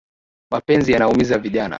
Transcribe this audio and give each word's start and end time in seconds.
Mapenzi 0.51 0.91
yanaumiza 0.91 1.37
vijana 1.37 1.69